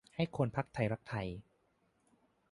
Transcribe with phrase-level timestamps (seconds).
[0.15, 0.23] ให้
[0.55, 1.27] พรรคไทยรักไทย